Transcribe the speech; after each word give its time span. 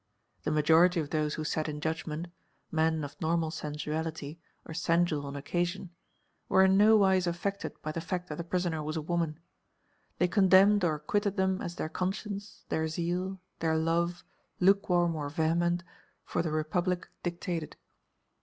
The 0.41 0.51
majority 0.51 0.99
of 0.99 1.11
those 1.11 1.35
who 1.35 1.43
sat 1.43 1.69
in 1.69 1.79
judgment, 1.79 2.25
men 2.71 3.03
of 3.03 3.15
normal 3.21 3.51
sensuality 3.51 4.39
or 4.65 4.73
sensual 4.73 5.27
on 5.27 5.35
occasion, 5.35 5.91
were 6.49 6.63
in 6.65 6.75
no 6.75 6.97
wise 6.97 7.27
affected 7.27 7.79
by 7.83 7.91
the 7.91 8.01
fact 8.01 8.27
that 8.27 8.39
the 8.39 8.43
prisoner 8.43 8.81
was 8.81 8.97
a 8.97 9.01
woman. 9.03 9.39
They 10.17 10.27
condemned 10.27 10.83
or 10.83 10.95
acquitted 10.95 11.37
them 11.37 11.61
as 11.61 11.75
their 11.75 11.87
conscience, 11.87 12.65
their 12.69 12.87
zeal, 12.87 13.39
their 13.59 13.77
love, 13.77 14.23
lukewarm 14.59 15.15
or 15.15 15.29
vehement, 15.29 15.83
for 16.25 16.41
the 16.41 16.49
Republic 16.49 17.07
dictated. 17.21 17.75